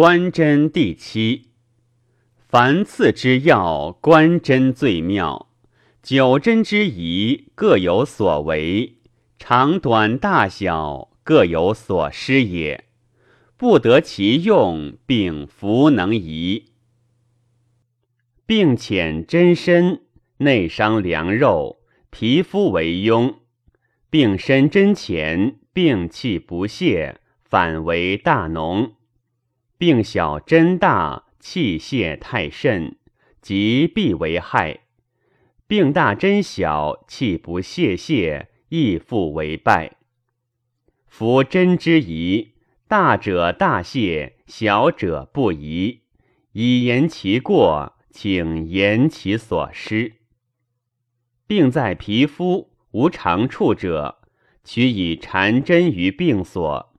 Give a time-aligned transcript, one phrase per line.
[0.00, 1.48] 观针第七。
[2.36, 5.48] 凡刺之要，观针最妙。
[6.04, 8.98] 九针之宜，各有所为，
[9.40, 12.84] 长短大小各有所失也。
[13.56, 16.66] 不得其用，并弗能移。
[18.46, 20.02] 病浅针深，
[20.36, 21.80] 内伤良肉，
[22.10, 23.38] 皮肤为痈；
[24.08, 28.92] 病深针浅，病气不泄，反为大脓；
[29.78, 32.96] 病小针大，气泄太甚，
[33.40, 34.80] 即必为害；
[35.66, 39.96] 病大针小，气不泄泄，亦复为败。
[41.06, 42.52] 夫针之宜，
[42.86, 46.00] 大者大泄，小者不宜，
[46.52, 47.94] 以言其过。
[48.10, 50.14] 请言其所失。
[51.46, 54.18] 病在皮肤无长处者，
[54.64, 56.92] 取以缠针于病所，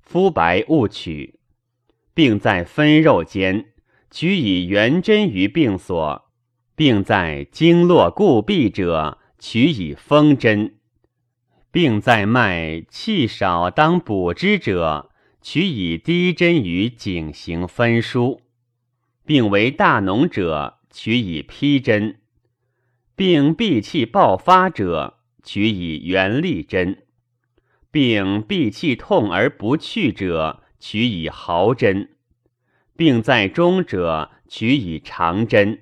[0.00, 1.40] 肤白勿取；
[2.14, 3.72] 病在分肉间，
[4.08, 6.22] 取以圆针于病所；
[6.76, 10.74] 病在经络固闭者，取以风针；
[11.72, 15.10] 病在脉气少当补之者，
[15.42, 18.42] 取以滴针于颈行分输。
[19.26, 22.14] 病为大脓者，取以披针；
[23.16, 26.98] 病闭气爆发者，取以圆利针；
[27.90, 32.08] 病闭气痛而不去者，取以毫针；
[32.94, 35.78] 病在中者，取以长针；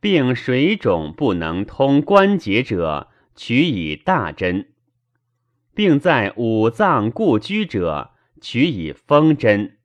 [0.00, 4.64] 病水肿不能通关节者，取以大针；
[5.72, 9.78] 病在五脏故居者，取以风针。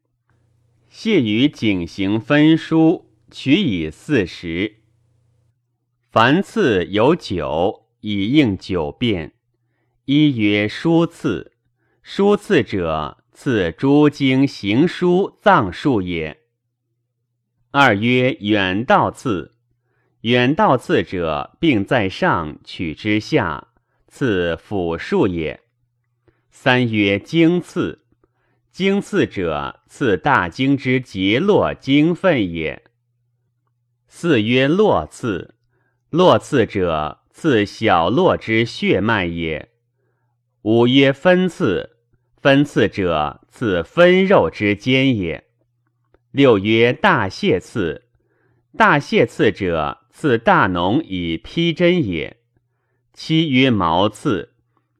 [0.91, 4.77] 泻于井行分输，取以四时。
[6.09, 9.33] 凡刺有九，以应九变。
[10.05, 11.51] 一曰疏刺，
[12.01, 16.41] 疏刺者，刺诸经行书脏数也。
[17.71, 19.55] 二曰远道刺，
[20.21, 23.69] 远道刺者，病在上，取之下，
[24.07, 25.61] 刺腑数也。
[26.49, 27.99] 三曰经刺。
[28.71, 32.83] 经刺者，刺大经之结络经分也。
[34.07, 35.55] 四曰络刺，
[36.09, 39.69] 络刺者，刺小络之血脉也。
[40.61, 41.90] 五曰分刺，
[42.41, 45.45] 分刺者，刺分肉之间也。
[46.31, 48.05] 六曰大泄刺，
[48.75, 52.37] 大泄刺者，刺大脓以披针也。
[53.13, 54.53] 七曰毛刺，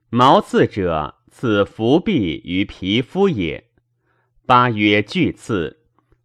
[0.10, 1.18] 毛刺者。
[1.34, 3.70] 刺伏壁于皮肤也。
[4.46, 5.80] 八曰巨刺，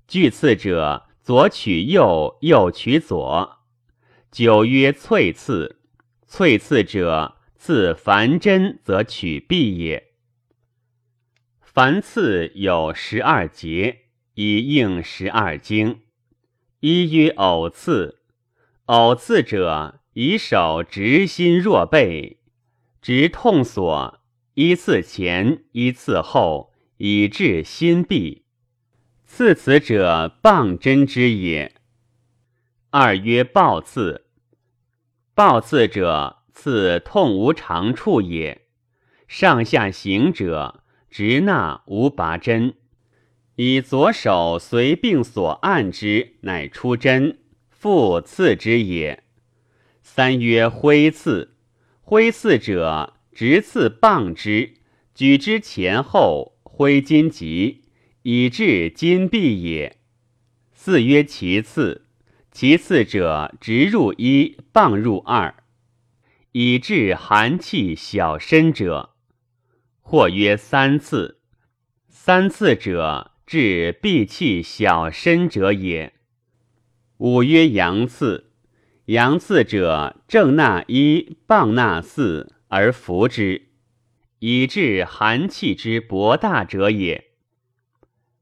[0.09, 3.59] 巨刺者左取右，右取左。
[4.33, 5.79] 九曰淬刺，
[6.29, 10.09] 淬刺者刺凡针则取臂也。
[11.77, 16.01] 凡刺有十二节，以应十二经。
[16.81, 18.23] 一曰偶刺，
[18.87, 22.39] 偶刺者以手直心若背，
[23.03, 24.19] 直痛所。
[24.55, 28.45] 一次前，一次后，以治心痹。
[29.27, 31.75] 刺此者，棒针之也。
[32.89, 34.25] 二曰暴刺，
[35.35, 38.63] 暴刺者，刺痛无常处也。
[39.29, 40.83] 上下行者，
[41.17, 42.75] 直纳无拔针，
[43.55, 47.39] 以左手随病所按之，乃出针，
[47.71, 49.23] 复刺之也。
[50.03, 51.55] 三曰挥刺，
[52.03, 53.15] 挥刺者。
[53.33, 54.75] 直刺棒之，
[55.15, 57.85] 举之前后，挥金棘，
[58.21, 59.97] 以治金闭也。
[60.75, 62.09] 四曰其次，
[62.53, 65.55] 其次者直入一，棒入二，
[66.53, 69.16] 以治寒气小身者。
[70.09, 71.41] 或曰三次，
[72.09, 76.13] 三次者治闭气小身者也。
[77.17, 78.53] 五曰阳刺，
[79.07, 82.53] 阳刺者正纳一，棒纳四。
[82.69, 83.71] 而服之，
[84.39, 87.33] 以治寒气之博大者也。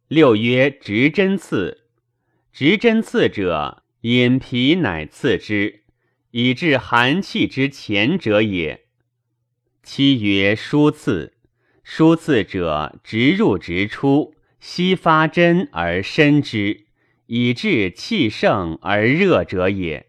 [0.07, 1.87] 六曰直针刺，
[2.53, 5.85] 直针刺者，引皮乃刺之，
[6.33, 8.85] 以治寒气之前者也。
[9.83, 11.33] 七曰疏刺，
[11.85, 16.87] 疏刺者，直入直出，悉发针而伸之，
[17.27, 20.07] 以治气盛而热者也。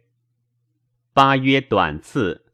[1.13, 2.45] 八曰短刺。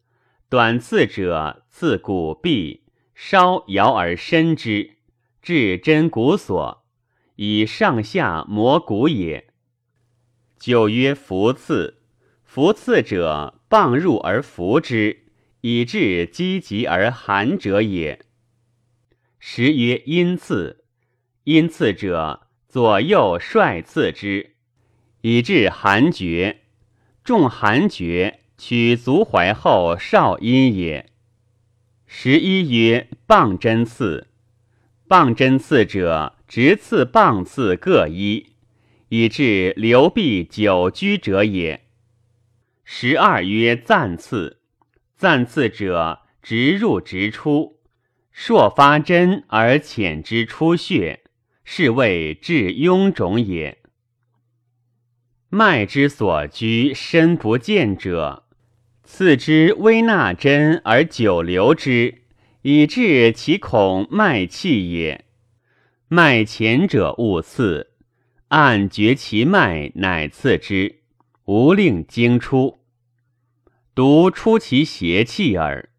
[0.50, 2.84] 短刺者，刺骨壁，
[3.16, 4.98] 稍摇而伸之，
[5.42, 6.84] 至针骨所，
[7.36, 9.48] 以上下磨骨也。
[10.60, 12.02] 九曰浮刺，
[12.44, 15.28] 浮刺者，棒入而浮之，
[15.62, 18.20] 以治积急而寒者也。
[19.44, 20.84] 十曰阴刺，
[21.46, 24.52] 阴刺者，左右率刺之，
[25.22, 26.60] 以至寒厥。
[27.24, 31.10] 众寒厥，取足踝后少阴也。
[32.06, 34.28] 十一曰棒针刺，
[35.08, 38.54] 棒针刺者，直刺棒刺各一，
[39.10, 41.88] 以致流闭久居者也。
[42.84, 44.60] 十二曰暂刺，
[45.18, 47.81] 暂刺者，直入直出，
[48.32, 51.22] 硕发针而浅之出血，
[51.64, 53.78] 是谓治臃肿也。
[55.50, 58.46] 脉之所居深不见者，
[59.04, 62.24] 刺之微纳针而久留之，
[62.62, 65.26] 以致其恐脉气也。
[66.08, 67.92] 脉浅者勿刺，
[68.48, 71.02] 按绝其脉乃刺之，
[71.46, 72.80] 无令经出，
[73.94, 75.90] 独出其邪气耳。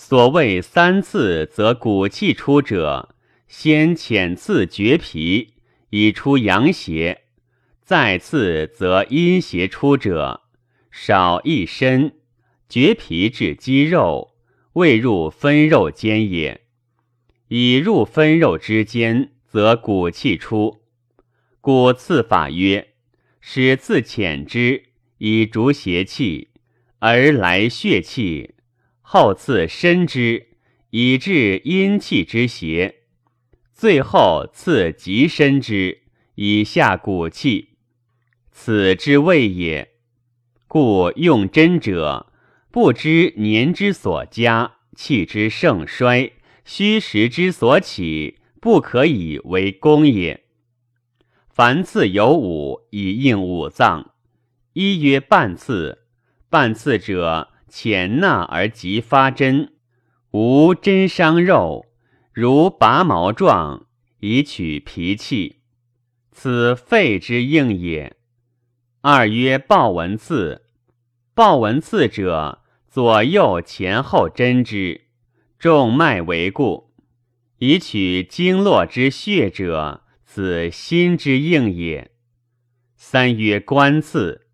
[0.00, 3.16] 所谓三次则骨气出者，
[3.48, 5.54] 先浅刺绝皮，
[5.90, 7.24] 以出阳邪。
[7.82, 10.42] 再次则阴邪出者，
[10.92, 12.14] 少一身，
[12.68, 14.36] 绝皮至肌肉，
[14.74, 16.60] 未入分肉间也。
[17.48, 20.80] 已入分肉之间，则骨气出。
[21.60, 22.94] 故刺法曰：
[23.40, 24.84] 使刺浅之，
[25.18, 26.50] 以逐邪气，
[27.00, 28.54] 而来血气；
[29.10, 30.48] 后刺深之，
[30.90, 32.96] 以治阴气之邪；
[33.72, 36.02] 最后刺极深之，
[36.34, 37.78] 以下骨气。
[38.52, 39.92] 此之谓也，
[40.66, 42.30] 故用针者
[42.70, 46.34] 不知年之所加，气之盛衰，
[46.66, 50.44] 虚实之所起，不可以为功也。
[51.48, 54.10] 凡刺有五，以应五脏。
[54.74, 56.00] 一曰半刺，
[56.50, 59.74] 半刺者浅纳而急发针，
[60.30, 61.86] 无针伤肉，
[62.32, 63.86] 如拔毛状，
[64.20, 65.60] 以取脾气，
[66.32, 68.16] 此肺之应也。
[69.00, 70.62] 二曰抱纹刺，
[71.34, 75.02] 抱纹刺者，左右前后针之，
[75.58, 76.92] 众脉为固，
[77.58, 82.10] 以取经络之血者，此心之应也。
[82.96, 84.48] 三曰关刺，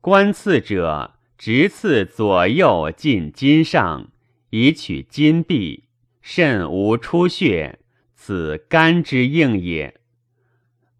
[0.00, 4.10] 关刺者，直刺左右近筋上，
[4.50, 5.84] 以取筋壁，
[6.20, 7.78] 肾无出血，
[8.14, 10.00] 此肝之应也。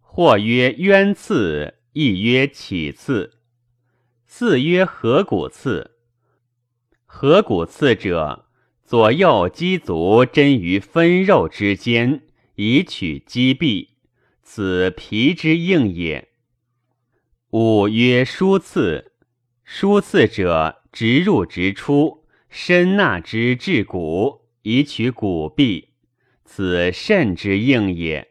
[0.01, 1.75] 或曰渊刺。
[1.93, 3.39] 亦曰起刺，
[4.27, 5.95] 四曰合谷刺。
[7.07, 8.45] 合谷刺者，
[8.83, 12.21] 左右肌足针于分肉之间，
[12.53, 13.95] 以取肌壁，
[14.43, 16.27] 此皮之应也。
[17.49, 19.13] 五曰舒刺，
[19.69, 25.89] 疏刺者，直入直出，深纳之至骨，以取骨壁，
[26.45, 28.29] 此甚之应也。